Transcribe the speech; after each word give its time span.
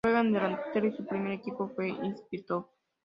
Juega 0.03 0.23
de 0.23 0.31
delantero 0.31 0.87
y 0.87 0.93
su 0.93 1.05
primer 1.05 1.33
equipo 1.33 1.69
fue 1.75 1.89
Ipswich 1.89 2.47
Town. 2.47 2.65